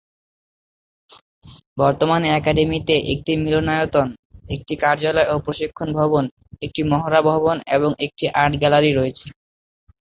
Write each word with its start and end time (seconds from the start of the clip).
বর্তমানে 1.77 2.27
একাডেমিতে 2.31 2.95
একটি 3.13 3.31
মিলনায়তন, 3.43 4.07
একটি 4.49 4.73
কার্যালয় 4.83 5.27
ও 5.29 5.45
প্রশিক্ষণ 5.45 5.89
ভবন, 5.99 6.23
একটি 6.61 6.81
মহড়া 6.91 7.21
ভবন 7.29 7.55
এবং 7.75 7.91
একটি 8.05 8.25
আর্ট 8.41 8.53
গ্যালারি 8.61 8.91
রয়েছে। 8.93 9.27